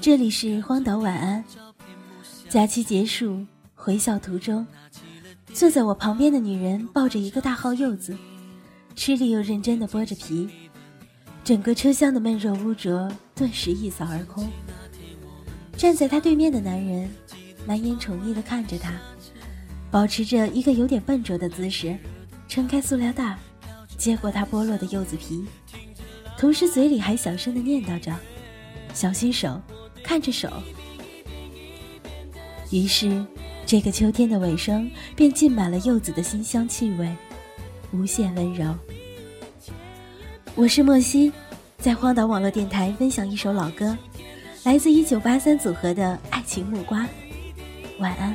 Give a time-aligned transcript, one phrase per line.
[0.00, 1.44] 这里是荒岛晚安
[2.48, 4.66] 假期结束回校途中
[5.52, 8.16] 坐在我旁边的女人抱着一个大号柚子
[8.96, 10.48] 吃力又认真的剥着皮
[11.44, 14.48] 整个车厢的闷热污浊顿时一扫而空。
[15.76, 17.08] 站在她对面的男人
[17.64, 18.92] 满眼宠溺的看着她
[19.88, 21.96] 保持着一个有点笨拙的姿势
[22.48, 23.38] 撑开塑料袋
[23.96, 25.46] 接过她剥落的柚子皮。
[26.40, 28.16] 同时嘴里还小声地念叨着
[28.94, 29.60] ：“小心手。”
[30.02, 30.50] 看着手，
[32.70, 33.22] 于是
[33.66, 37.14] 这个秋天的尾声便浸满了柚子的馨香气味，
[37.92, 38.74] 无限温柔。
[40.54, 41.30] 我是莫西，
[41.76, 43.94] 在荒岛网络电台分享一首老歌，
[44.64, 47.02] 来自一九八三组合的《爱情木瓜》。
[47.98, 48.34] 晚安。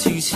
[0.00, 0.34] 惊喜